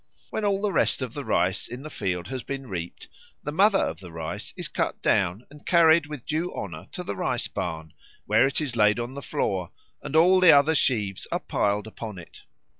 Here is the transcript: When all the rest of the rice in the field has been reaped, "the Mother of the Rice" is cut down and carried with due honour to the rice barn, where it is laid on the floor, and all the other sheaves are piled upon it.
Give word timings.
When 0.31 0.43
all 0.43 0.59
the 0.61 0.73
rest 0.73 1.03
of 1.03 1.13
the 1.13 1.23
rice 1.23 1.67
in 1.67 1.83
the 1.83 1.89
field 1.91 2.27
has 2.29 2.41
been 2.41 2.65
reaped, 2.65 3.07
"the 3.43 3.51
Mother 3.51 3.77
of 3.77 3.99
the 3.99 4.11
Rice" 4.11 4.51
is 4.57 4.67
cut 4.67 4.99
down 5.03 5.45
and 5.51 5.63
carried 5.63 6.07
with 6.07 6.25
due 6.25 6.51
honour 6.55 6.87
to 6.93 7.03
the 7.03 7.15
rice 7.15 7.47
barn, 7.47 7.93
where 8.25 8.47
it 8.47 8.59
is 8.59 8.75
laid 8.75 8.99
on 8.99 9.13
the 9.13 9.21
floor, 9.21 9.69
and 10.01 10.15
all 10.15 10.39
the 10.39 10.51
other 10.51 10.73
sheaves 10.73 11.27
are 11.31 11.39
piled 11.39 11.85
upon 11.85 12.17
it. 12.17 12.41